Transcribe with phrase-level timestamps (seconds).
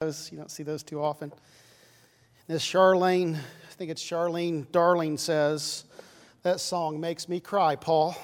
[0.00, 0.32] those.
[0.32, 1.30] You don't see those too often.
[2.48, 5.84] As Charlene, I think it's Charlene Darling says,
[6.40, 8.16] that song makes me cry, Paul.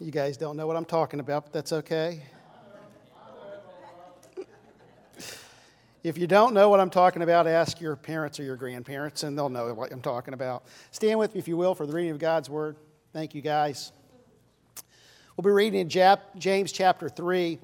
[0.00, 2.24] You guys don't know what I'm talking about, but that's okay.
[6.02, 9.38] If you don't know what I'm talking about, ask your parents or your grandparents, and
[9.38, 10.64] they'll know what I'm talking about.
[10.90, 12.74] Stand with me, if you will, for the reading of God's Word.
[13.12, 13.92] Thank you, guys.
[15.36, 15.88] We'll be reading in
[16.36, 17.60] James chapter 3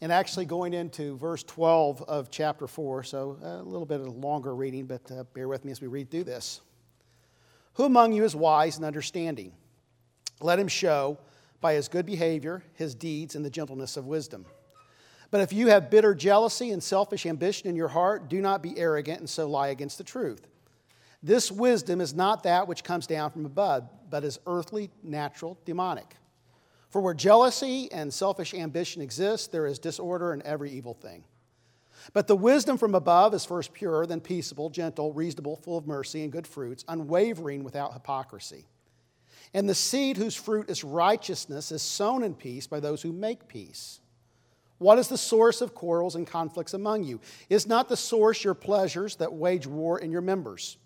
[0.00, 3.02] and actually going into verse 12 of chapter 4.
[3.02, 5.88] So a little bit of a longer reading, but uh, bear with me as we
[5.88, 6.60] read through this.
[7.74, 9.52] Who among you is wise and understanding?
[10.40, 11.18] Let him show
[11.60, 14.46] by his good behavior, his deeds, and the gentleness of wisdom.
[15.30, 18.78] But if you have bitter jealousy and selfish ambition in your heart, do not be
[18.78, 20.46] arrogant and so lie against the truth.
[21.22, 26.14] This wisdom is not that which comes down from above, but is earthly, natural, demonic.
[26.90, 31.24] For where jealousy and selfish ambition exist, there is disorder in every evil thing.
[32.14, 36.22] But the wisdom from above is first pure, then peaceable, gentle, reasonable, full of mercy
[36.22, 38.66] and good fruits, unwavering without hypocrisy.
[39.52, 43.48] And the seed whose fruit is righteousness is sown in peace by those who make
[43.48, 44.00] peace.
[44.78, 47.20] What is the source of quarrels and conflicts among you?
[47.50, 50.78] Is not the source your pleasures that wage war in your members?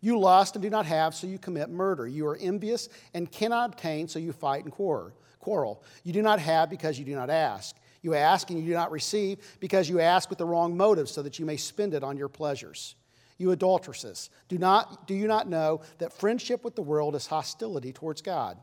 [0.00, 2.06] You lust and do not have, so you commit murder.
[2.06, 5.12] You are envious and cannot obtain, so you fight and quarrel
[5.48, 5.82] quarrel.
[6.04, 7.74] You do not have because you do not ask.
[8.02, 11.22] You ask and you do not receive because you ask with the wrong motive so
[11.22, 12.96] that you may spend it on your pleasures.
[13.38, 17.94] You adulteresses, do, not, do you not know that friendship with the world is hostility
[17.94, 18.58] towards God?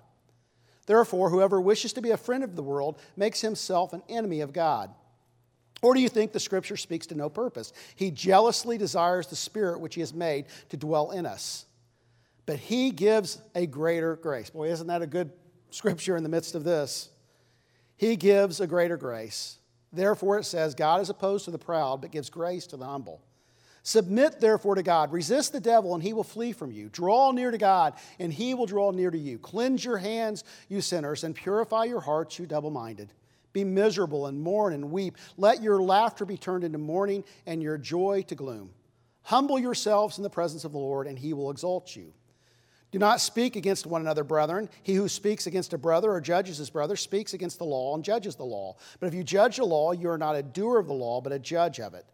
[0.86, 4.54] Therefore, whoever wishes to be a friend of the world makes himself an enemy of
[4.54, 4.92] God.
[5.82, 7.74] Or do you think the scripture speaks to no purpose?
[7.96, 11.66] He jealously desires the spirit which he has made to dwell in us.
[12.46, 14.52] But he gives a greater grace.
[14.52, 15.32] Boy, isn't that a good
[15.76, 17.10] scripture in the midst of this.
[17.98, 19.58] He gives a greater grace.
[19.92, 23.22] Therefore, it says, God is opposed to the proud, but gives grace to the humble.
[23.84, 25.12] Submit therefore to God.
[25.12, 26.90] Resist the devil, and he will flee from you.
[26.90, 29.38] Draw near to God, and he will draw near to you.
[29.38, 33.14] Cleanse your hands, you sinners, and purify your hearts, you double minded.
[33.54, 35.18] Be miserable and mourn and weep.
[35.38, 38.72] Let your laughter be turned into mourning, and your joy to gloom.
[39.22, 42.12] Humble yourselves in the presence of the Lord, and he will exalt you.
[42.96, 44.70] Do not speak against one another, brethren.
[44.82, 48.02] He who speaks against a brother or judges his brother speaks against the law and
[48.02, 48.78] judges the law.
[49.02, 51.34] But if you judge the law, you are not a doer of the law, but
[51.34, 52.06] a judge of it.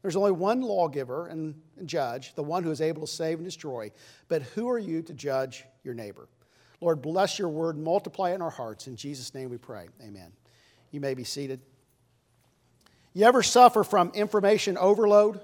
[0.00, 3.92] There's only one lawgiver and judge, the one who is able to save and destroy.
[4.28, 6.28] But who are you to judge your neighbor?
[6.80, 8.86] Lord, bless your word, multiply it in our hearts.
[8.86, 9.88] In Jesus' name we pray.
[10.02, 10.32] Amen.
[10.92, 11.60] You may be seated.
[13.12, 15.42] You ever suffer from information overload?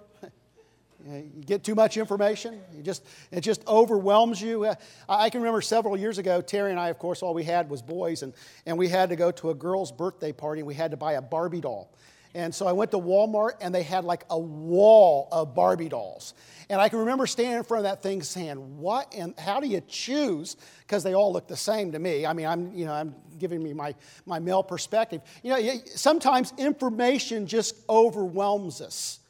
[1.07, 4.65] You get too much information, you just, it just overwhelms you.
[4.65, 4.75] Uh,
[5.09, 7.83] I can remember several years ago, Terry and I, of course, all we had was
[7.83, 8.35] boys, and,
[8.67, 11.13] and we had to go to a girl's birthday party, and we had to buy
[11.13, 11.95] a Barbie doll.
[12.35, 16.35] And so I went to Walmart, and they had like a wall of Barbie dolls.
[16.69, 19.67] And I can remember standing in front of that thing saying, What and how do
[19.67, 20.57] you choose?
[20.81, 22.27] Because they all look the same to me.
[22.27, 23.95] I mean, I'm, you know, I'm giving me my,
[24.27, 25.23] my male perspective.
[25.43, 29.21] You know, sometimes information just overwhelms us.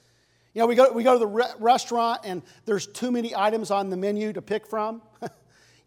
[0.59, 3.71] You know, we go, we go to the re- restaurant and there's too many items
[3.71, 5.01] on the menu to pick from.
[5.23, 5.29] you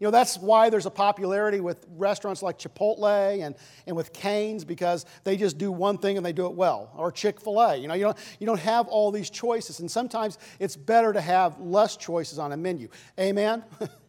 [0.00, 3.54] know, that's why there's a popularity with restaurants like Chipotle and,
[3.86, 6.90] and with Cane's because they just do one thing and they do it well.
[6.96, 7.76] Or Chick fil A.
[7.76, 9.80] You know, you don't, you don't have all these choices.
[9.80, 12.88] And sometimes it's better to have less choices on a menu.
[13.20, 13.64] Amen?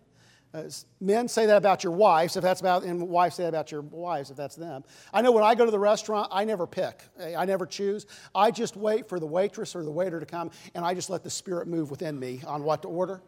[0.54, 0.70] Uh,
[1.02, 3.82] men say that about your wives, if that's about, and wives say that about your
[3.82, 4.84] wives, if that's them.
[5.12, 7.02] I know when I go to the restaurant, I never pick.
[7.20, 8.06] I never choose.
[8.36, 11.24] I just wait for the waitress or the waiter to come, and I just let
[11.24, 13.24] the Spirit move within me on what to order.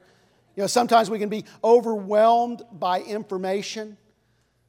[0.55, 3.97] You know, sometimes we can be overwhelmed by information,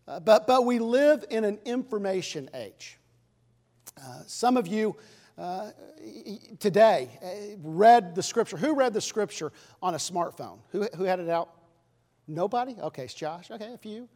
[0.08, 2.98] uh, but, but we live in an information age.
[3.98, 4.96] Uh, some of you
[5.36, 5.70] uh,
[6.58, 8.56] today uh, read the scripture.
[8.56, 9.52] Who read the scripture
[9.82, 10.58] on a smartphone?
[10.70, 11.50] Who, who had it out?
[12.28, 12.76] Nobody?
[12.80, 13.50] Okay, it's Josh.
[13.50, 14.08] Okay, a few.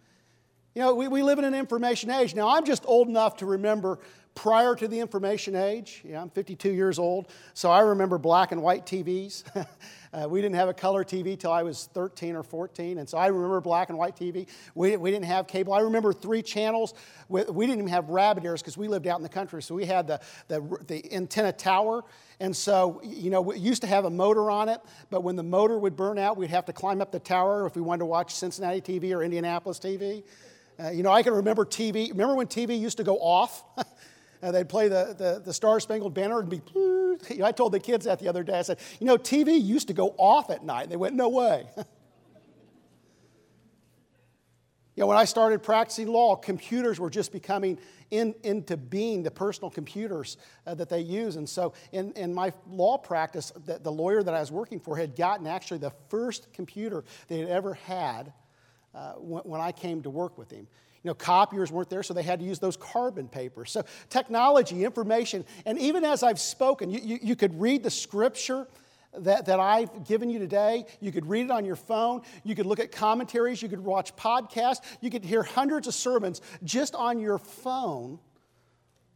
[0.75, 2.35] You know, we, we live in an information age.
[2.35, 3.99] Now, I'm just old enough to remember
[4.37, 6.03] prior to the information age.
[6.05, 9.43] Yeah, I'm 52 years old, so I remember black and white TVs.
[10.13, 13.19] uh, we didn't have a color TV till I was 13 or 14, and so
[13.19, 14.47] I remember black and white TV.
[14.77, 15.73] We, we didn't have cable.
[15.73, 16.95] I remember three channels.
[17.29, 19.75] We, we didn't even have rabbit ears because we lived out in the country, so
[19.75, 22.05] we had the, the, the antenna tower.
[22.41, 25.43] And so, you know, we used to have a motor on it, but when the
[25.43, 28.07] motor would burn out, we'd have to climb up the tower if we wanted to
[28.07, 30.25] watch Cincinnati TV or Indianapolis TV.
[30.83, 32.09] Uh, you know, I can remember TV.
[32.09, 33.63] Remember when TV used to go off?
[34.41, 37.73] and they'd play the, the, the Star Spangled Banner and be, you know, I told
[37.73, 38.59] the kids that the other day.
[38.59, 40.85] I said, you know, TV used to go off at night.
[40.85, 41.67] And they went, no way.
[44.97, 47.79] You know, when I started practicing law, computers were just becoming
[48.11, 51.37] in, into being the personal computers uh, that they use.
[51.37, 54.97] And so, in, in my law practice, the, the, lawyer that I was working for
[54.97, 58.33] had gotten actually the first computer they had ever had
[58.95, 60.67] uh, when, when I came to work with him.
[61.03, 63.71] You know, copiers weren't there, so they had to use those carbon papers.
[63.71, 68.67] So, technology, information, and even as I've spoken, you, you, you could read the scripture
[69.19, 70.87] that, that I've given you today.
[71.01, 72.23] You could read it on your phone.
[72.45, 73.63] You could look at commentaries.
[73.63, 74.81] You could watch podcasts.
[75.01, 78.19] You could hear hundreds of sermons just on your phone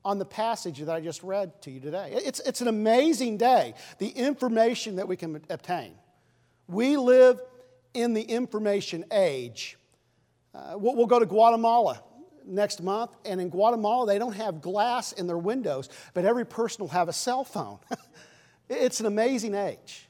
[0.05, 2.11] on the passage that I just read to you today.
[2.13, 5.95] It's, it's an amazing day, the information that we can obtain.
[6.69, 7.41] We live
[7.95, 9.79] in the information age.
[10.55, 12.03] Uh, we'll, we'll go to Guatemala
[12.47, 16.83] next month, and in Guatemala, they don't have glass in their windows, but every person
[16.83, 17.79] will have a cell phone.
[18.69, 20.09] It's an amazing age.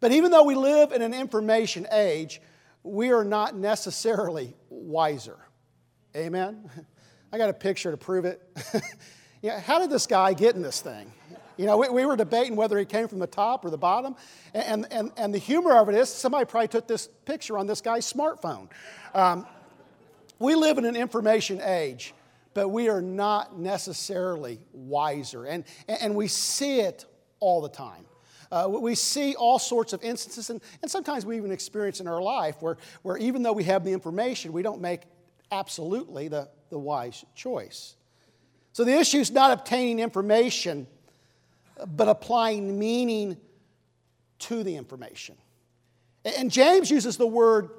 [0.00, 2.40] But even though we live in an information age,
[2.82, 5.38] we are not necessarily wiser.
[6.16, 6.70] Amen?
[7.32, 8.40] I got a picture to prove it.
[9.42, 11.12] yeah, how did this guy get in this thing?
[11.56, 14.14] You know, we, we, were debating whether he came from the top or the bottom.
[14.54, 17.80] And, and, and the humor of it is somebody probably took this picture on this
[17.80, 18.68] guy's smartphone.
[19.12, 19.44] Um,
[20.38, 22.14] we live in an information age,
[22.54, 25.44] but we are not necessarily wiser.
[25.44, 27.04] And, and we see it
[27.40, 28.04] all the time.
[28.50, 32.22] Uh, we see all sorts of instances, and, and sometimes we even experience in our
[32.22, 35.02] life where, where even though we have the information, we don't make
[35.52, 37.94] absolutely the, the wise choice.
[38.72, 40.86] So the issue is not obtaining information,
[41.86, 43.36] but applying meaning
[44.40, 45.36] to the information.
[46.24, 47.70] And James uses the word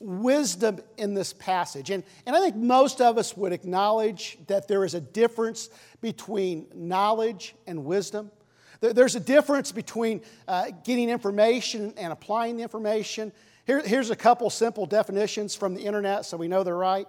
[0.00, 1.90] wisdom in this passage.
[1.90, 5.68] And, and I think most of us would acknowledge that there is a difference
[6.00, 8.30] between knowledge and wisdom.
[8.80, 13.30] There's a difference between uh, getting information and applying the information.
[13.66, 17.06] Here, here's a couple simple definitions from the internet so we know they're right.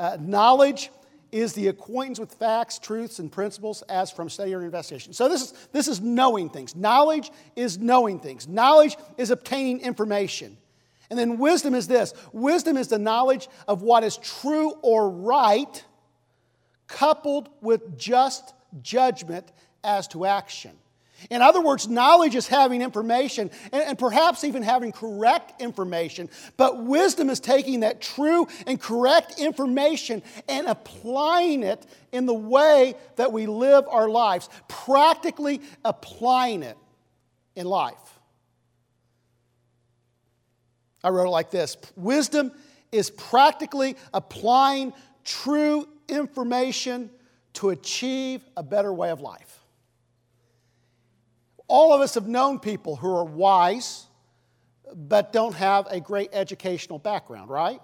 [0.00, 0.90] Uh, knowledge
[1.30, 5.12] is the acquaintance with facts, truths, and principles as from study or investigation.
[5.12, 6.76] So this is, this is knowing things.
[6.76, 8.46] Knowledge is knowing things.
[8.46, 10.58] Knowledge is obtaining information.
[11.08, 15.84] And then wisdom is this wisdom is the knowledge of what is true or right,
[16.88, 19.50] coupled with just judgment
[19.84, 20.72] as to action.
[21.30, 26.84] In other words, knowledge is having information and, and, perhaps even having correct information, but
[26.84, 33.32] wisdom is taking that true and correct information and applying it in the way that
[33.32, 36.76] we live our lives, practically applying it
[37.54, 37.96] in life.
[41.04, 42.52] I wrote it like this Wisdom
[42.90, 44.92] is practically applying
[45.24, 47.10] true information
[47.54, 49.61] to achieve a better way of life.
[51.74, 54.06] All of us have known people who are wise
[54.94, 57.80] but don't have a great educational background, right?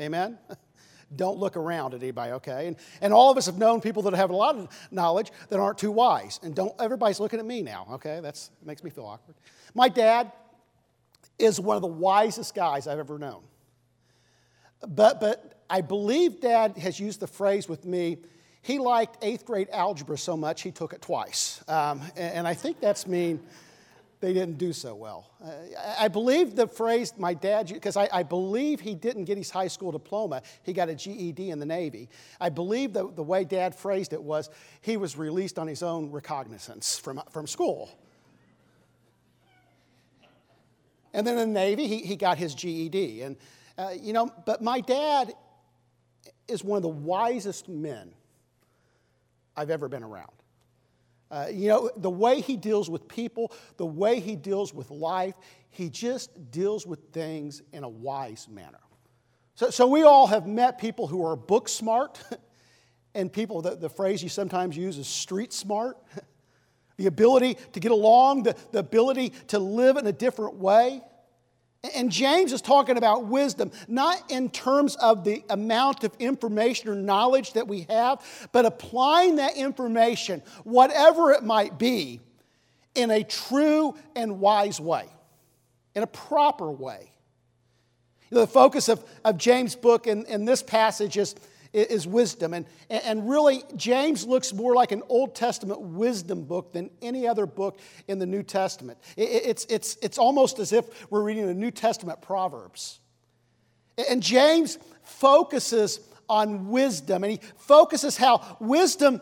[0.00, 0.38] Amen?
[1.16, 2.68] Don't look around at anybody, okay?
[2.68, 5.58] And, and all of us have known people that have a lot of knowledge that
[5.58, 6.38] aren't too wise.
[6.42, 8.20] And don't everybody's looking at me now, okay?
[8.20, 9.36] That makes me feel awkward.
[9.74, 10.32] My dad
[11.38, 13.42] is one of the wisest guys I've ever known.
[14.86, 18.18] But, but I believe dad has used the phrase with me
[18.62, 21.62] he liked eighth grade algebra so much he took it twice.
[21.68, 23.40] Um, and, and, I think that's mean
[24.20, 25.28] they didn't do so well.
[25.44, 25.50] Uh,
[25.98, 29.66] I, believe the phrase my dad, because I, I, believe he didn't get his high
[29.66, 32.08] school diploma, he got a GED in the Navy.
[32.40, 34.48] I believe the, the way dad phrased it was
[34.80, 37.90] he was released on his own recognizance from, from school.
[41.12, 43.22] And then in the Navy, he, he got his GED.
[43.22, 43.36] And,
[43.76, 45.34] uh, you know, but my dad
[46.46, 48.12] is one of the wisest men
[49.56, 50.32] I've ever been around.
[51.30, 55.34] Uh, you know, the way he deals with people, the way he deals with life,
[55.70, 58.80] he just deals with things in a wise manner.
[59.54, 62.22] So, so we all have met people who are book smart,
[63.14, 65.96] and people, the, the phrase you sometimes use is street smart.
[66.98, 71.00] the ability to get along, the, the ability to live in a different way.
[71.94, 76.94] And James is talking about wisdom, not in terms of the amount of information or
[76.94, 82.20] knowledge that we have, but applying that information, whatever it might be,
[82.94, 85.06] in a true and wise way,
[85.96, 87.10] in a proper way.
[88.30, 91.34] You know, the focus of, of James' book in, in this passage is
[91.72, 92.54] is wisdom.
[92.54, 97.46] And, and really, James looks more like an Old Testament wisdom book than any other
[97.46, 98.98] book in the New Testament.
[99.16, 103.00] It's, it's, it's almost as if we're reading the New Testament Proverbs.
[104.08, 109.20] And James focuses on wisdom, and he focuses how wisdom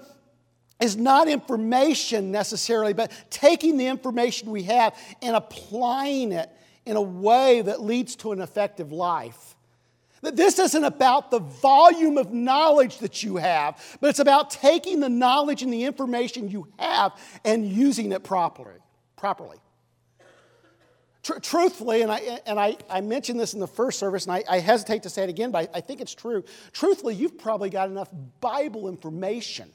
[0.80, 6.50] is not information necessarily, but taking the information we have and applying it
[6.86, 9.56] in a way that leads to an effective life.
[10.22, 15.00] That this isn't about the volume of knowledge that you have, but it's about taking
[15.00, 17.12] the knowledge and the information you have
[17.44, 18.78] and using it properly.
[19.16, 19.56] properly.
[21.22, 24.44] Tr- truthfully, and, I, and I, I mentioned this in the first service, and I,
[24.48, 26.44] I hesitate to say it again, but I, I think it's true.
[26.72, 28.10] Truthfully, you've probably got enough
[28.40, 29.70] Bible information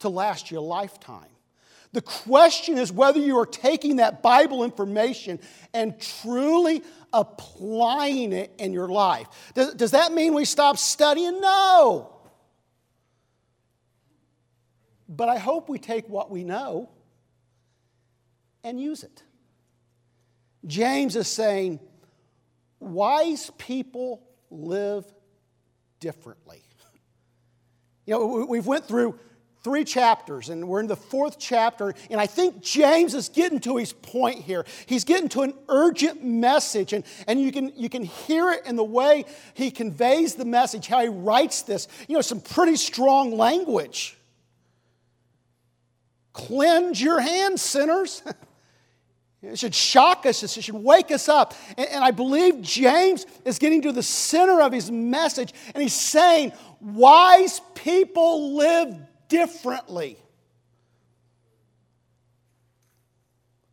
[0.00, 1.28] to last you a lifetime.
[1.92, 5.38] The question is whether you are taking that Bible information
[5.74, 6.82] and truly
[7.12, 9.26] applying it in your life.
[9.54, 11.40] Does, does that mean we stop studying?
[11.40, 12.16] No.
[15.06, 16.88] But I hope we take what we know
[18.64, 19.22] and use it.
[20.66, 21.80] James is saying,
[22.80, 25.04] wise people live
[26.00, 26.62] differently.
[28.04, 29.16] You know, we've went through
[29.62, 31.94] three chapters, and we're in the fourth chapter.
[32.10, 34.64] And I think James is getting to his point here.
[34.86, 38.76] He's getting to an urgent message, and, and you, can, you can hear it in
[38.76, 41.88] the way he conveys the message, how he writes this.
[42.08, 44.16] You know, some pretty strong language.
[46.32, 48.22] Cleanse your hands, sinners.
[49.44, 50.44] It should shock us.
[50.44, 51.54] It should wake us up.
[51.76, 55.94] And, and, I believe James is getting to the center of his message, and he's
[55.94, 58.94] saying, Wise people live
[59.32, 60.18] differently.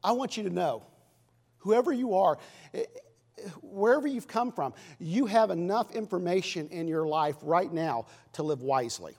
[0.02, 0.84] I want you to know,
[1.58, 2.38] whoever you are,
[2.74, 2.86] eh,
[3.62, 8.62] wherever you've come from, you have enough information in your life right now to live
[8.62, 9.18] wisely.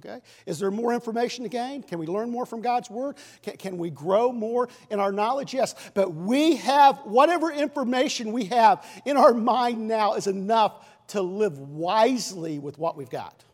[0.00, 0.20] Okay?
[0.46, 1.82] Is there more information to gain?
[1.84, 3.16] Can we learn more from God's Word?
[3.42, 5.54] Can, can, we grow more in our knowledge?
[5.54, 5.74] Yes.
[5.94, 11.58] But we have, whatever information we have in our mind now is enough to live
[11.58, 13.44] wisely with what we've got.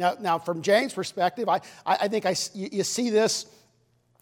[0.00, 3.44] Now, now from James' perspective, I, I think I, you see this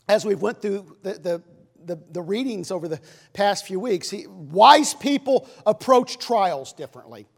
[0.09, 1.43] as we've went through the, the,
[1.85, 3.01] the, the readings over the
[3.33, 4.11] past few weeks.
[4.11, 7.29] He, wise people approach trials differently.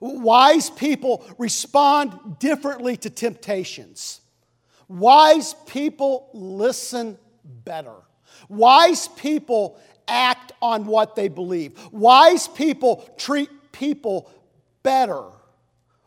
[0.00, 4.22] Wise people respond differently to temptations.
[4.88, 7.96] Wise people listen better.
[8.48, 11.78] Wise people act on what they believe.
[11.92, 14.30] Wise people treat people
[14.82, 15.24] better.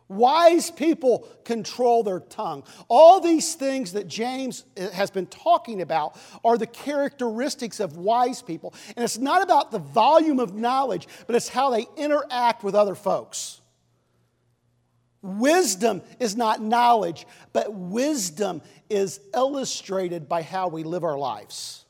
[0.10, 2.64] Wise people control their tongue.
[2.88, 8.42] All these things that James eh, has been talking about are the characteristics of wise
[8.42, 8.74] people.
[8.96, 12.96] And it's not about the volume of knowledge, but it's how they interact with other
[12.96, 13.60] folks.
[15.22, 21.84] Wisdom is not knowledge, but wisdom is illustrated by how we live our lives.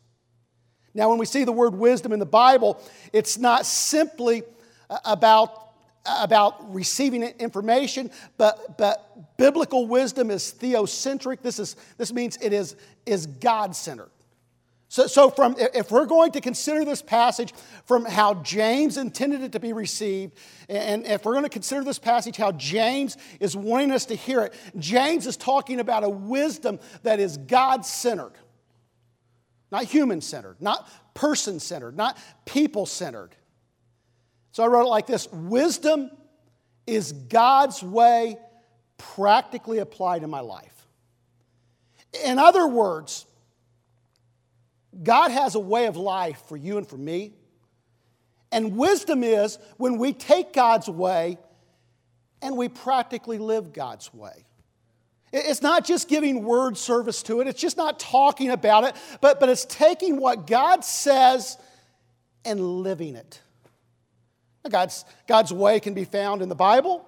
[0.95, 2.81] Now, when we see the word wisdom in the Bible,
[3.13, 4.41] it's not simply
[4.89, 5.66] uh, about
[6.07, 11.41] about receiving information, but, but biblical wisdom is theocentric.
[11.41, 14.09] This, is, this means it is, is God centered.
[14.89, 17.53] So, so from, if we're going to consider this passage
[17.85, 20.37] from how James intended it to be received,
[20.69, 24.41] and if we're going to consider this passage how James is wanting us to hear
[24.41, 28.33] it, James is talking about a wisdom that is God centered,
[29.71, 33.35] not human centered, not person centered, not people centered.
[34.57, 36.09] So I wrote it like this Wisdom
[36.87, 38.37] is God's way
[38.97, 40.87] practically applied in my life.
[42.25, 43.27] In other words,
[45.03, 47.33] God has a way of life for you and for me.
[48.51, 51.37] And wisdom is when we take God's way
[52.41, 54.47] and we practically live God's way.
[55.31, 59.39] It's not just giving word service to it, it's just not talking about it, but,
[59.39, 61.59] but it's taking what God says
[62.43, 63.39] and living it.
[64.69, 67.05] God's, God's way can be found in the Bible.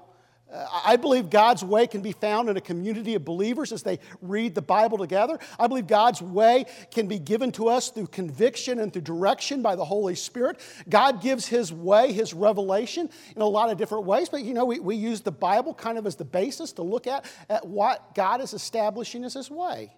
[0.51, 3.99] Uh, I believe God's way can be found in a community of believers as they
[4.21, 5.37] read the Bible together.
[5.59, 9.75] I believe God's way can be given to us through conviction and through direction by
[9.75, 10.59] the Holy Spirit.
[10.89, 14.29] God gives His way, His revelation, in a lot of different ways.
[14.29, 17.05] But you know, we, we use the Bible kind of as the basis to look
[17.05, 19.93] at, at what God is establishing as His way.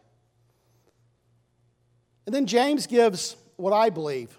[2.25, 4.38] And then James gives what I believe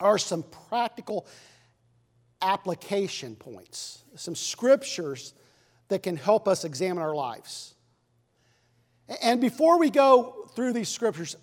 [0.00, 1.26] are some practical
[2.42, 5.34] application points, some scriptures
[5.88, 7.74] that can help us examine our lives.
[9.22, 11.36] And before we go through these scriptures,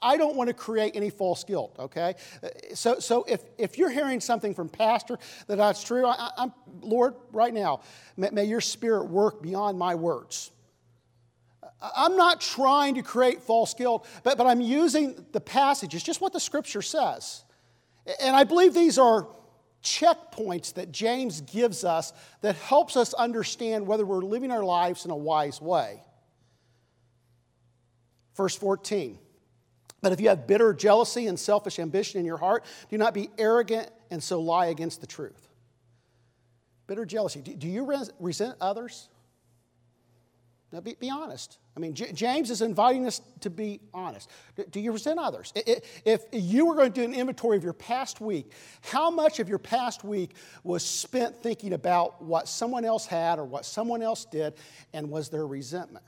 [0.00, 2.14] I don't want to create any false guilt, okay?
[2.74, 7.14] So, so if, if you're hearing something from Pastor that that's true, I, am Lord,
[7.32, 7.80] right now,
[8.16, 10.50] may, may your spirit work beyond my words.
[11.80, 15.94] I'm not trying to create false guilt, but, but I'm using the passage.
[15.94, 17.44] It's just what the scripture says.
[18.20, 19.28] And I believe these are
[19.82, 25.10] checkpoints that James gives us that helps us understand whether we're living our lives in
[25.10, 26.02] a wise way.
[28.36, 29.18] Verse 14.
[30.00, 33.30] But if you have bitter jealousy and selfish ambition in your heart, do not be
[33.36, 35.48] arrogant and so lie against the truth.
[36.86, 37.40] Bitter jealousy.
[37.40, 39.08] Do, you resent others?
[40.70, 41.58] Now, be, be honest.
[41.76, 44.28] I mean, J- James is inviting us to be honest.
[44.54, 45.52] Do, do you resent others?
[45.56, 49.48] If you were going to do an inventory of your past week, how much of
[49.48, 50.32] your past week
[50.64, 54.54] was spent thinking about what someone else had or what someone else did,
[54.92, 56.04] and was there resentment?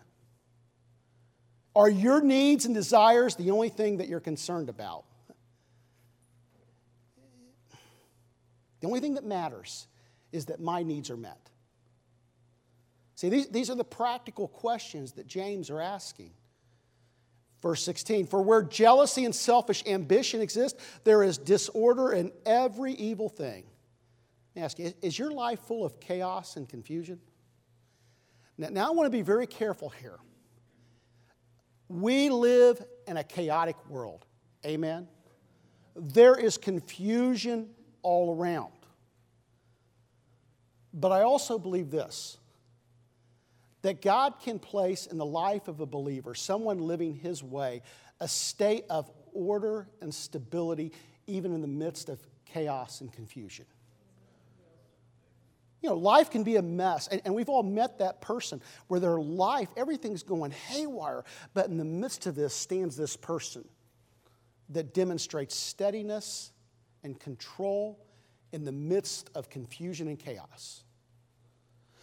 [1.74, 5.04] Are your needs and desires the only thing that you're concerned about?
[8.80, 9.86] The only thing that matters
[10.32, 11.38] is that my needs are met.
[13.20, 16.30] See, these, these are the practical questions that James are asking.
[17.60, 23.28] Verse 16 For where jealousy and selfish ambition exist, there is disorder in every evil
[23.28, 23.64] thing.
[24.54, 27.20] Let me ask you, is your life full of chaos and confusion?
[28.56, 30.18] Now, now I want to be very careful here.
[31.90, 34.24] We live in a chaotic world.
[34.64, 35.08] Amen?
[35.94, 37.68] There is confusion
[38.00, 38.72] all around.
[40.94, 42.38] But I also believe this
[43.82, 47.82] that God can place in the life of a believer, someone living His way,
[48.20, 50.92] a state of order and stability,
[51.26, 53.64] even in the midst of chaos and confusion.
[55.82, 59.00] You know, life can be a mess, and, and, we've all met that person where
[59.00, 63.66] their life, everything's going haywire, but in the midst of this stands this person
[64.68, 66.52] that demonstrates steadiness
[67.02, 67.99] and control
[68.52, 70.84] in the midst of confusion and chaos.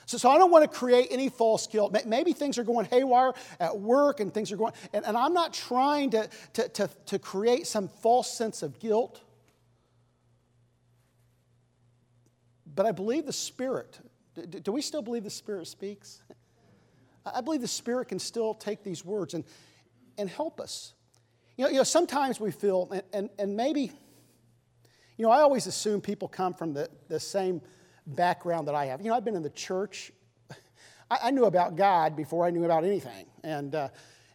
[0.07, 1.95] So, so I don't want to create any false guilt.
[2.05, 5.53] Maybe things are going haywire at work and things are going, and, and I'm not
[5.53, 9.21] trying to, to, to, to create some false sense of guilt.
[12.73, 13.99] But I believe the Spirit.
[14.33, 16.23] Do, do we still believe the Spirit speaks?
[17.25, 19.43] I believe the Spirit can still take these words and,
[20.17, 20.93] and help us.
[21.57, 23.91] You know, you know, sometimes we feel, and, and, and maybe,
[25.17, 27.61] you know, I always assume people come from the, the same
[28.07, 29.01] background that I have.
[29.01, 30.11] You know, I've been in the church.
[31.11, 33.25] I, I knew about God before I knew about anything.
[33.43, 33.89] And, uh,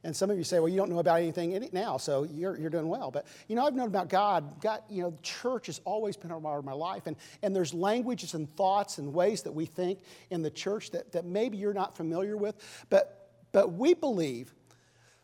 [0.05, 2.71] and some of you say, well, you don't know about anything now, so you're, you're
[2.71, 3.13] doing well.
[3.13, 4.61] But, you know, I've known about God.
[4.61, 7.07] God, you know, church has always been a part of my life.
[7.07, 11.13] And, and there's languages and thoughts and ways that we think in the church that,
[11.13, 12.57] that maybe you're not familiar with.
[12.91, 14.53] But, but we believe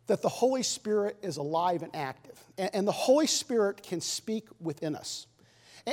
[0.06, 2.40] that the Holy Spirit is alive and active.
[2.56, 5.26] And, and the Holy Spirit can speak within us.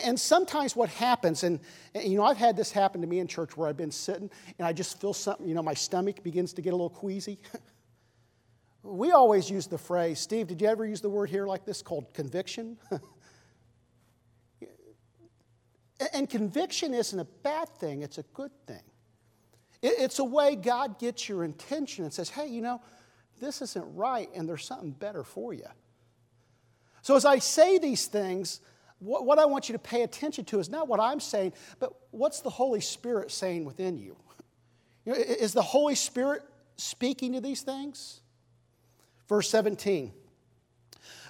[0.04, 1.60] And sometimes what happens, and,
[1.94, 4.68] you know, I've had this happen to me in church where I've been sitting and
[4.68, 7.40] I just feel something, you know, my stomach begins to get a little queasy.
[8.84, 11.82] we always use the phrase, Steve, did you ever use the word here like this
[11.82, 12.78] called conviction?
[16.14, 18.84] and conviction isn't a bad thing, it's a good thing.
[19.82, 22.82] It's a way God gets your intention and says, hey, you know,
[23.40, 25.68] this isn't right and there's something better for you.
[27.02, 28.62] So as I say these things,
[29.00, 31.94] what, what I want you to pay attention to is not what I'm saying, but
[32.12, 34.16] what's the Holy Spirit saying within you?
[35.06, 36.42] you know, is the Holy Spirit
[36.78, 38.22] speaking to these things?
[39.28, 40.14] Verse 17.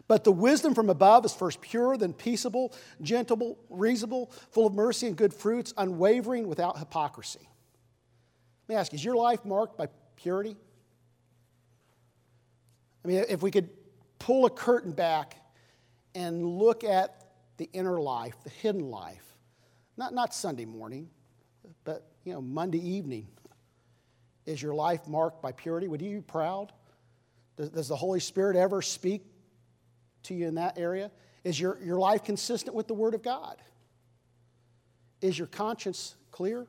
[0.08, 5.08] But the wisdom from above is first pure, then peaceable, gentle, reasonable, full of mercy
[5.08, 7.50] and good fruits, unwavering, without hypocrisy.
[8.68, 10.56] Let me ask you, is your life marked by purity?
[13.04, 13.70] I mean, if we could
[14.20, 15.38] pull a curtain back
[16.14, 17.25] and look at
[17.58, 19.24] the inner life, the hidden life.
[19.98, 21.10] Not, not Sunday morning,
[21.84, 23.28] but you know, Monday evening.
[24.46, 25.88] Is your life marked by purity?
[25.88, 26.72] Would you be proud?
[27.58, 29.24] Does, does the Holy Spirit ever speak
[30.24, 31.12] to you in that area?
[31.44, 33.58] Is your, your life consistent with the Word of God?
[35.22, 36.68] Is your conscience clear?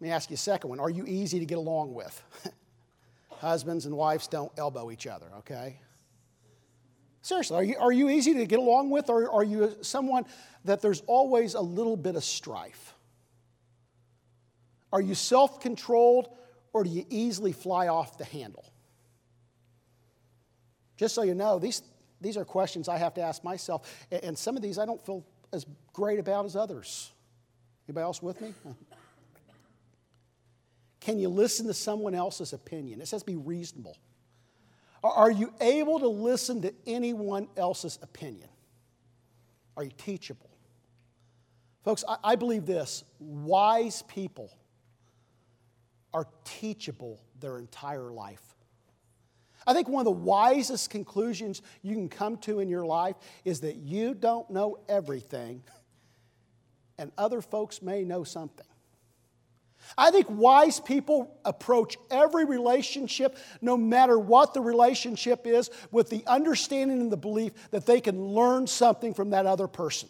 [0.00, 0.80] Let me ask you a second one.
[0.80, 2.22] Are you easy to get along with?
[3.28, 5.78] Husbands and wives don't elbow each other, okay?
[7.24, 10.26] Seriously, are you, are you easy to get along with, or are you someone
[10.66, 12.92] that there's always a little bit of strife?
[14.92, 16.28] Are you self controlled,
[16.74, 18.70] or do you easily fly off the handle?
[20.98, 21.80] Just so you know, these,
[22.20, 25.24] these are questions I have to ask myself, and some of these I don't feel
[25.50, 27.10] as great about as others.
[27.88, 28.52] Anybody else with me?
[31.00, 33.00] Can you listen to someone else's opinion?
[33.00, 33.96] It says be reasonable.
[35.04, 38.48] Are you able to listen to anyone else's opinion?
[39.76, 40.50] Are you teachable?
[41.84, 44.50] Folks, I, believe this wise people
[46.14, 48.40] are teachable their entire life.
[49.66, 53.60] I think one of the wisest conclusions you can come to in your life is
[53.60, 55.62] that you don't know everything,
[56.96, 58.66] and other folks may know something.
[59.96, 66.24] I think wise people approach every relationship, no matter what the relationship is, with the
[66.26, 70.08] understanding and the belief that they can learn something from that other person.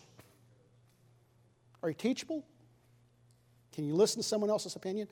[1.82, 2.44] Are you teachable?
[3.72, 5.08] Can you listen to someone else's opinion?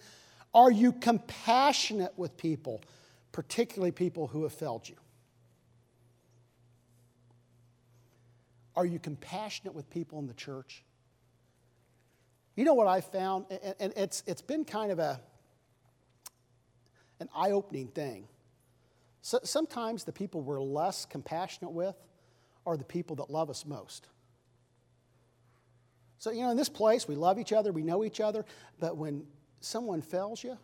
[0.54, 2.82] Are you compassionate with people,
[3.32, 4.96] particularly people who have failed you?
[8.74, 10.82] Are you compassionate with people in the church?
[12.54, 13.46] You know what I found?
[13.80, 15.20] And it's, it's been kind of a,
[17.20, 18.28] an eye opening thing.
[19.22, 21.94] So, sometimes the people we're less compassionate with
[22.66, 24.08] are the people that love us most.
[26.18, 28.44] So, you know, in this place, we love each other, we know each other,
[28.78, 29.24] but when
[29.60, 30.56] someone fails you,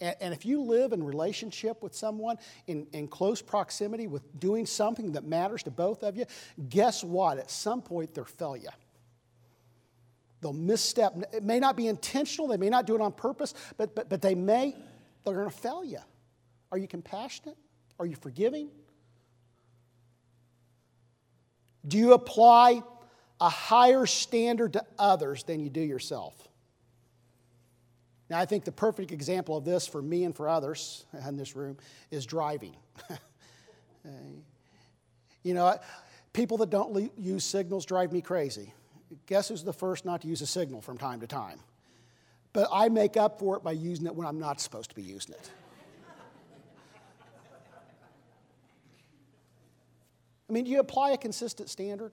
[0.00, 4.66] and, and if you live in relationship with someone in, in close proximity with doing
[4.66, 6.26] something that matters to both of you,
[6.68, 7.38] guess what?
[7.38, 8.68] At some point, they'll fail you.
[10.42, 11.14] They'll misstep.
[11.32, 14.20] It may not be intentional, they may not do it on purpose, but, but, but
[14.20, 14.76] they may,
[15.24, 16.00] they're going to fail you.
[16.70, 17.56] Are you compassionate?
[17.98, 18.68] Are you forgiving?
[21.86, 22.82] Do you apply
[23.42, 26.48] a higher standard to others than you do yourself.
[28.30, 31.56] Now, I think the perfect example of this for me and for others in this
[31.56, 31.76] room
[32.12, 32.76] is driving.
[35.42, 35.76] you know,
[36.32, 38.72] people that don't use signals drive me crazy.
[39.26, 41.58] Guess who's the first not to use a signal from time to time?
[42.52, 45.02] But I make up for it by using it when I'm not supposed to be
[45.02, 45.50] using it.
[50.48, 52.12] I mean, do you apply a consistent standard?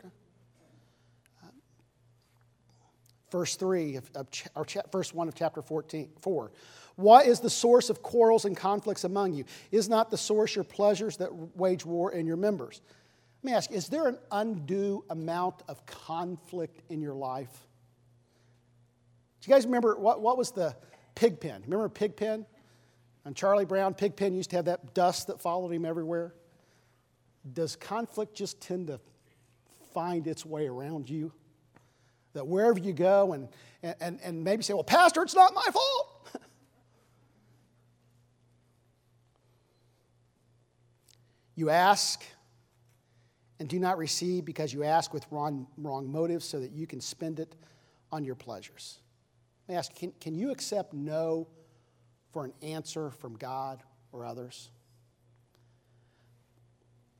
[3.31, 6.51] verse 3 of, of or cha- verse 1 of chapter 14, 4.
[6.95, 9.45] What is the source of quarrels and conflicts among you?
[9.71, 12.81] Is not the source your pleasures that wage war in your members?
[13.41, 17.52] Let me ask is there an undue amount of conflict in your life?
[19.41, 20.75] Do you guys remember what, what was the
[21.15, 21.62] pig pen?
[21.63, 22.45] Remember pig pen?
[23.25, 26.34] On Charlie Brown, pig pen used to have that dust that followed him everywhere.
[27.54, 28.99] Does conflict just tend to
[29.93, 31.32] find its way around you?
[32.34, 33.47] That wherever you go and,
[33.82, 36.30] and, and maybe say, well, Pastor, it's not my fault.
[41.56, 42.21] you ask
[43.60, 47.02] and do not receive because you ask with wrong, wrong motives so that you can
[47.02, 47.56] spend it
[48.12, 49.00] on your pleasures.
[49.67, 51.48] Let me ask can, can you accept no
[52.32, 54.69] for an answer from God or others?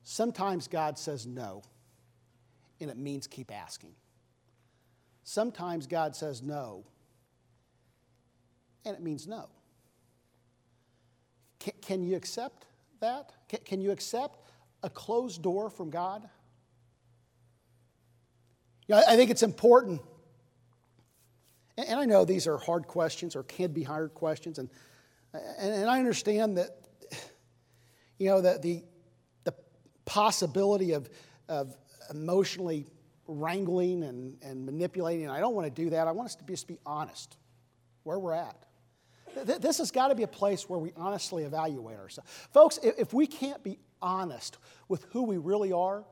[0.02, 1.62] Sometimes God says no,
[2.80, 3.92] and it means keep asking.
[5.22, 6.84] Sometimes God says no,
[8.84, 9.48] and it means no.
[11.60, 12.66] Can, can you accept
[12.98, 13.30] that?
[13.48, 14.49] Can, can you accept
[14.82, 16.28] a closed door from God?
[18.86, 20.00] You know, I think it's important,
[21.78, 24.68] and, I know these are hard questions or can be hard questions, and,
[25.58, 26.70] and, I understand that,
[28.18, 28.82] you know, that the,
[29.44, 29.54] the
[30.04, 31.08] possibility of,
[31.48, 31.76] of
[32.10, 32.86] emotionally
[33.30, 35.28] wrangling and, and manipulating.
[35.30, 36.08] I don't want to do that.
[36.08, 37.36] I want us to just be honest
[38.02, 38.56] where we're at.
[39.44, 42.28] This has got to be a place where we honestly evaluate ourselves.
[42.52, 44.58] Folks, if we can't be honest
[44.88, 46.04] with who we really are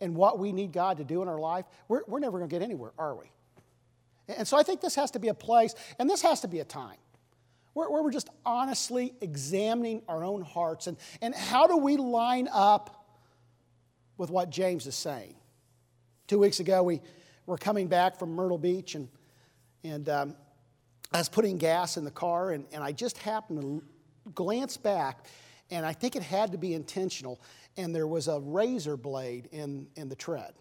[0.00, 2.54] and what we need God to do in our life, we're, we're never going to
[2.54, 3.30] get anywhere, are we?
[4.28, 6.60] And so I think this has to be a place, and this has to be
[6.60, 6.96] a time
[7.74, 12.48] where, where we're just honestly examining our own hearts and, and how do we line
[12.52, 13.06] up
[14.16, 15.34] with what James is saying.
[16.26, 17.00] Two weeks ago, we
[17.46, 19.08] were coming back from Myrtle Beach, and,
[19.84, 20.36] and um,
[21.12, 25.26] I was putting gas in the car, and, and I just happened to glance back,
[25.72, 27.40] and I think it had to be intentional,
[27.78, 30.52] and there was a razor blade in, in the tread.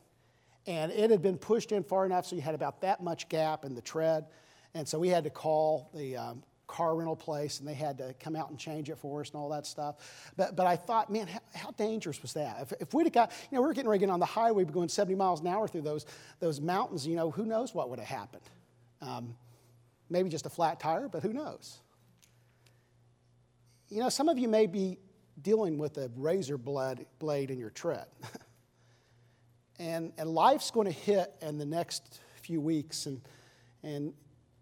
[0.65, 3.65] And it had been pushed in far enough so you had about that much gap
[3.65, 4.25] in the tread.
[4.73, 8.15] And so we had to call the um, car rental place and they had to
[8.21, 10.31] come out and change it for us and all that stuff.
[10.37, 12.61] But, but I thought, man, how, how dangerous was that?
[12.61, 14.25] If, if we'd have got, you know, we were getting ready to get on the
[14.25, 16.05] highway, going 70 miles an hour through those,
[16.39, 18.49] those mountains, you know, who knows what would have happened?
[19.01, 19.35] Um,
[20.09, 21.79] maybe just a flat tire, but who knows?
[23.91, 24.99] You know, some of you may be
[25.41, 28.05] dealing with a razor blade, blade in your tread.
[29.79, 33.21] and, and life's going to hit in the next few weeks, and,
[33.83, 34.13] and,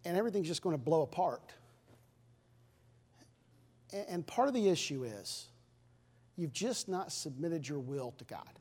[0.04, 1.44] and everything's just going to blow apart.
[4.10, 5.48] And part of the issue is
[6.36, 8.60] you've just not submitted your will to God.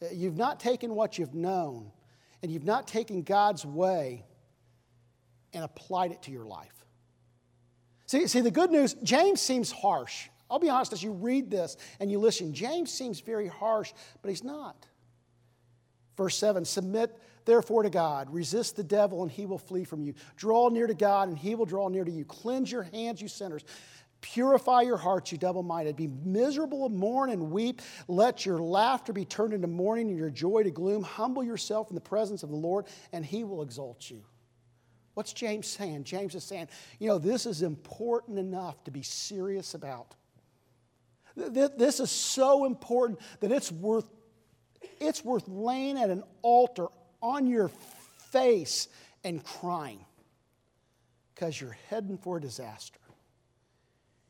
[0.00, 1.90] Uh, you've not taken what you've known
[2.42, 4.24] and you've not taken God's way
[5.52, 6.83] and applied it to your life.
[8.06, 10.28] See, see, the good news, James seems harsh.
[10.50, 14.28] I'll be honest, as you read this and you listen, James seems very harsh, but
[14.28, 14.86] he's not.
[16.16, 20.14] Verse 7 Submit therefore to God, resist the devil, and he will flee from you.
[20.36, 22.24] Draw near to God, and he will draw near to you.
[22.24, 23.64] Cleanse your hands, you sinners.
[24.20, 25.96] Purify your hearts, you double minded.
[25.96, 27.82] Be miserable and mourn and weep.
[28.08, 31.02] Let your laughter be turned into mourning and your joy to gloom.
[31.02, 34.24] Humble yourself in the presence of the Lord, and he will exalt you.
[35.14, 36.04] What's James saying?
[36.04, 40.14] James is saying, you know, this is important enough to be serious about.
[41.36, 44.06] This is so important that it's worth,
[45.00, 46.86] it's worth laying at an altar
[47.20, 47.70] on your
[48.30, 48.88] face
[49.24, 50.04] and crying
[51.34, 53.00] because you're heading for disaster.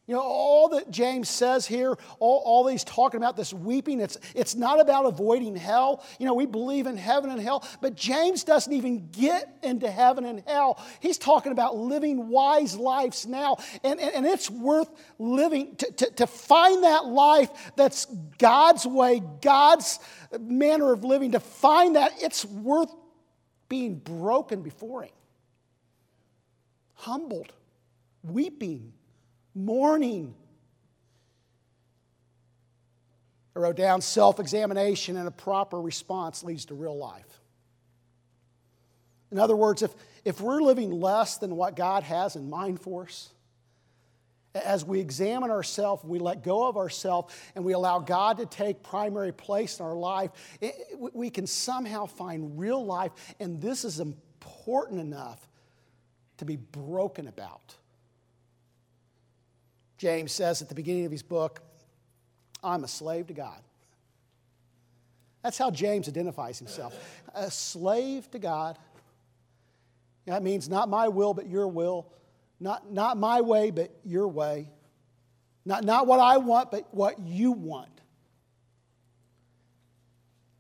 [0.07, 4.19] You know, all that James says here, all, all he's talking about, this weeping, it's,
[4.35, 6.05] it's not about avoiding hell.
[6.19, 10.27] You know, we believe in heaven and hell, but James doesn't even get into heaven
[10.27, 10.79] and hell.
[11.01, 13.57] He's talking about living wise lives now.
[13.83, 18.05] And, and, and it's worth living, to, to, to find that life that's
[18.37, 20.01] God's way, God's
[20.39, 22.93] manner of living, to find that, it's worth
[23.71, 25.13] being broken before Him,
[26.93, 27.55] humbled,
[28.23, 28.93] weeping
[29.55, 30.35] mourning.
[33.57, 37.41] I wrote down self examination and a proper response leads to real life.
[39.31, 39.93] In other words, if,
[40.25, 43.31] if we're living less than what God has in mind for us,
[44.55, 48.83] as we examine ourselves, we let go of ourselves, and we allow God to take
[48.83, 50.75] primary place in our life, it,
[51.13, 55.49] we can somehow find real life, and this is important enough
[56.37, 57.75] to be broken about.
[59.97, 61.61] James says at the beginning of his book,
[62.63, 63.61] I'm a slave to God.
[65.43, 66.99] That's how James identifies himself
[67.35, 68.79] a slave to God.
[70.27, 72.07] That means not my will, but your will.
[72.61, 74.71] Not, not my way, but your way.
[75.67, 78.01] Not, not what I want, but what you want.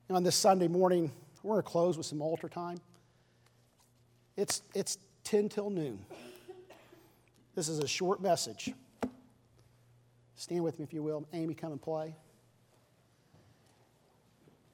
[0.08, 1.10] And on this Sunday morning,
[1.42, 2.78] we're going to close with some altar time.
[4.36, 6.04] It's, it's 10 till noon.
[7.54, 8.72] This is a short message.
[10.44, 11.26] Stand with me if you will.
[11.32, 12.14] Amy, come and play.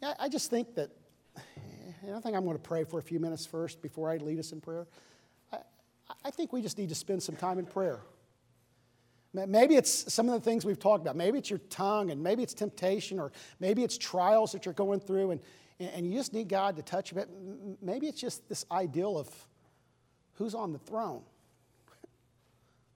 [0.03, 0.91] Yeah, I just think that,
[1.37, 4.51] I think I'm going to pray for a few minutes first before I lead us
[4.51, 4.89] in prayer.
[5.53, 5.59] I,
[6.25, 8.01] I think we just need to spend some time in prayer.
[9.33, 11.15] Maybe it's some of the things we've talked about.
[11.15, 13.31] Maybe it's your tongue, and maybe it's temptation, or
[13.61, 15.41] maybe it's trials that you're going through, and,
[15.79, 17.77] and you just need God to touch you.
[17.81, 19.29] Maybe it's just this ideal of
[20.35, 21.23] who's on the throne,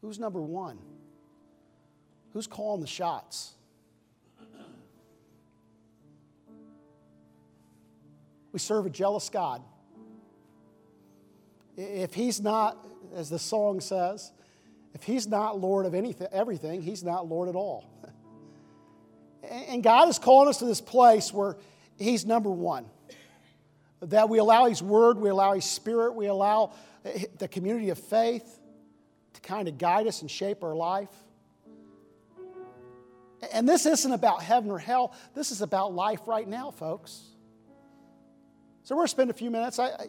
[0.00, 0.80] who's number one.
[2.35, 3.53] Who's calling the shots?
[8.51, 9.62] We serve a jealous God.
[11.77, 14.33] If He's not, as the song says,
[14.94, 17.88] if He's not Lord of anything, everything, He's not Lord at all.
[19.49, 21.57] And God is calling us to this place where
[21.99, 22.87] He's number one.
[24.01, 26.73] That we allow His Word, we allow His Spirit, we allow
[27.05, 28.61] eh, the community of faith
[29.35, 31.09] to kind of guide us and shape our life.
[33.52, 37.22] And this isn't about heaven or hell, this is about life right now, folks.
[38.83, 39.78] So we're going to spend a few minutes.
[39.78, 40.07] I, I,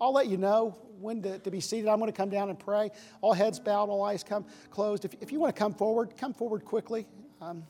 [0.00, 1.88] will let you know when to, to, be seated.
[1.88, 2.90] I'm going to come down and pray.
[3.20, 5.04] All heads bowed, all eyes come closed.
[5.04, 7.06] If, if you want to come forward, come forward quickly.
[7.40, 7.64] Um,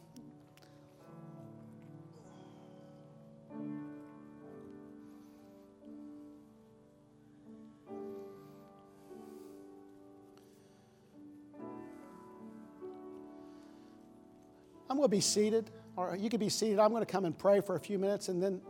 [14.97, 16.79] I'm going to be seated, or you can be seated.
[16.79, 18.63] I'm going to come and pray for a few minutes, and then,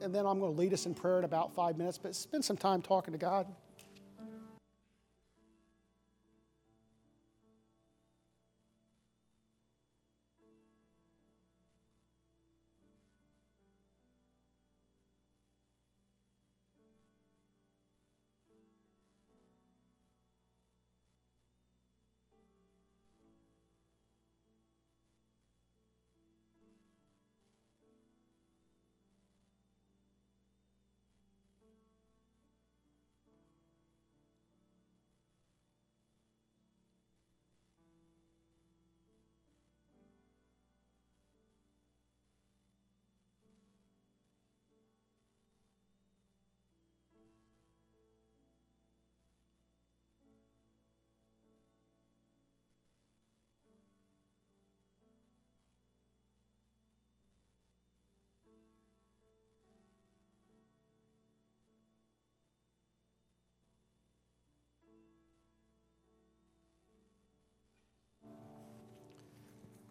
[0.00, 1.98] and then I'm going to lead us in prayer in about five minutes.
[1.98, 3.48] But spend some time talking to God.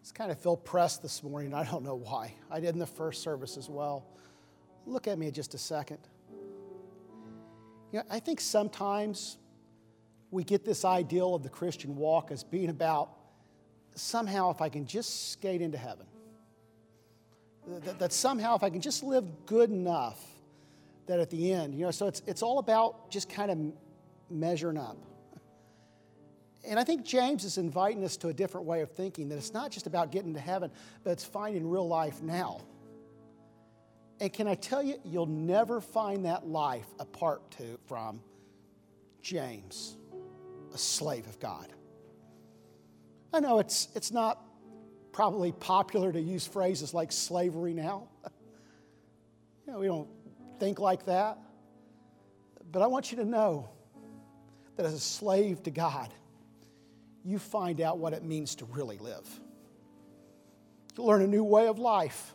[0.02, 1.54] Just kind of feel pressed this morning.
[1.54, 2.34] I don't know why.
[2.50, 4.04] I did in the first service as well.
[4.84, 5.98] Look at me just a second.
[7.92, 9.38] You know, I think sometimes
[10.32, 13.10] we get this ideal of the Christian walk as being about
[13.94, 16.06] somehow if I can just skate into heaven,
[17.68, 20.20] that, that somehow if I can just live good enough,
[21.06, 23.58] that at the end, you know, so it's, it's all about just kind of
[24.30, 24.96] measuring up.
[26.64, 29.52] And I think James is inviting us to a different way of thinking that it's
[29.52, 30.70] not just about getting to heaven,
[31.02, 32.60] but it's finding real life now.
[34.20, 38.20] And can I tell you, you'll never find that life apart to, from
[39.20, 39.96] James,
[40.72, 41.72] a slave of God.
[43.32, 44.40] I know it's, it's not
[45.10, 48.08] probably popular to use phrases like slavery now.
[49.66, 50.08] you know, we don't
[50.60, 51.38] think like that.
[52.70, 53.68] But I want you to know
[54.76, 56.12] that as a slave to God,
[57.24, 59.28] you find out what it means to really live.
[60.96, 62.34] You learn a new way of life.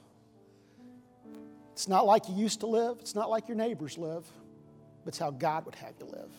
[1.73, 4.26] It's not like you used to live, it's not like your neighbors live,
[5.04, 6.32] but it's how God would have you live.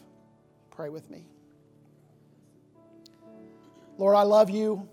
[0.71, 1.25] Pray with me.
[3.99, 4.89] Lord, I love you.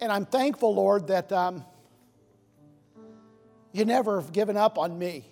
[0.00, 1.64] And I'm thankful, Lord, that um,
[3.72, 5.24] you never have given up on me.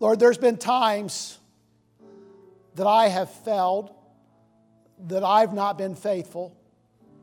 [0.00, 1.37] Lord, there's been times
[2.78, 3.90] that I have failed,
[5.08, 6.56] that I've not been faithful,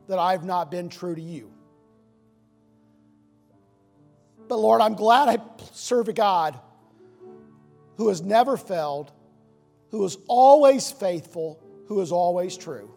[0.06, 1.50] that I've not been true to you.
[4.48, 5.38] But Lord, I'm glad I
[5.72, 6.60] serve a God
[7.96, 9.10] who has never failed,
[9.90, 12.90] who is always faithful, who is always true.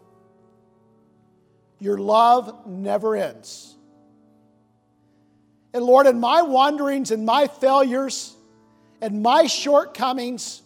[1.78, 3.74] Your love never ends.
[5.72, 8.36] And Lord, in my wanderings and my failures
[9.00, 10.60] and my shortcomings,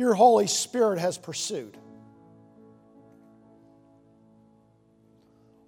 [0.00, 1.76] your Holy Spirit has pursued.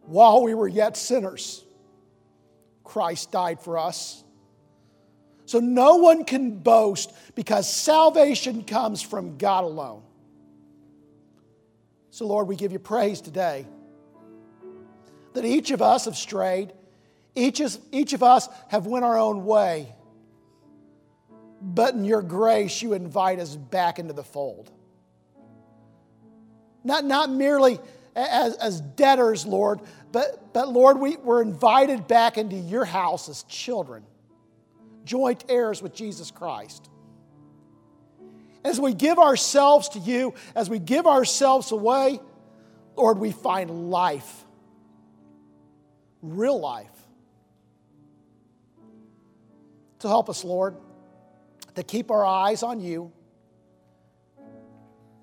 [0.01, 1.63] While we were yet sinners,
[2.83, 4.25] Christ died for us.
[5.45, 10.03] So no one can boast because salvation comes from God alone.
[12.11, 13.67] So, Lord, we give you praise today
[15.35, 16.73] that each of us have strayed,
[17.35, 19.95] each, each of us have went our own way
[21.63, 24.71] but in your grace, you invite us back into the fold.
[26.83, 27.79] Not, not merely
[28.17, 33.45] as, as debtors, Lord, but, but Lord, we, we're invited back into your house as
[33.45, 34.03] children,
[35.05, 36.91] joint heirs with Jesus Christ.
[38.65, 42.21] As we give ourselves to you, as we give ourselves away,
[42.97, 44.45] Lord, we find life,
[46.23, 46.91] real life.
[50.01, 50.77] So help us, Lord
[51.75, 53.13] to keep our eyes on you.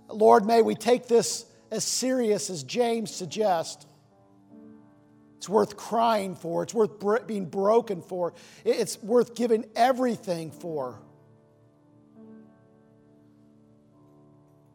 [0.08, 3.86] Lord, may we take this as serious as James suggests.
[5.38, 8.34] It's worth crying for, it's worth being broken for,
[8.66, 11.00] it's worth giving everything for.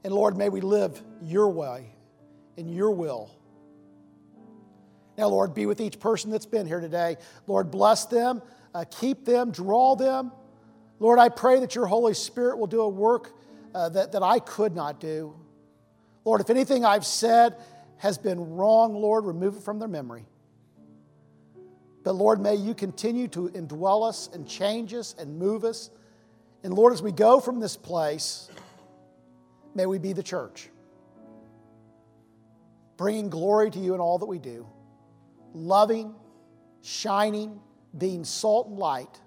[0.04, 1.90] And Lord, may we live your way
[2.56, 3.30] in your will.
[5.16, 7.16] Now, Lord, be with each person that's been here today.
[7.46, 8.42] Lord, bless them,
[8.74, 10.32] uh, keep them, draw them.
[10.98, 13.32] Lord, I pray that your Holy Spirit will do a work
[13.74, 15.34] uh, that, that I could not do.
[16.24, 17.56] Lord, if anything I've said
[17.98, 20.26] has been wrong, Lord, remove it from their memory.
[22.04, 25.90] But Lord, may you continue to indwell us and change us and move us.
[26.62, 28.48] And Lord, as we go from this place,
[29.74, 30.68] may we be the church,
[32.96, 34.66] bringing glory to you in all that we do,
[35.54, 36.14] loving,
[36.82, 37.60] shining,
[37.96, 39.20] being salt and light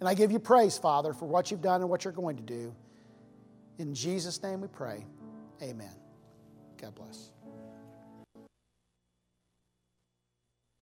[0.00, 2.42] and I give you praise, Father, for what you've done and what you're going to
[2.42, 2.74] do.
[3.78, 5.04] In Jesus' name we pray.
[5.62, 5.94] Amen.
[6.80, 7.30] God bless.